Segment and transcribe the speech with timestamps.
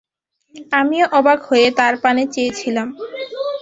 [0.73, 2.87] আমিও অবাক হয়ে তাঁর পানে চেয়ে ছিলাম।